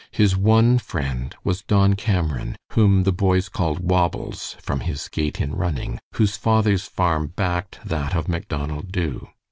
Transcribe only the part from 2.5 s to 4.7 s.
whom the boys called "Wobbles,"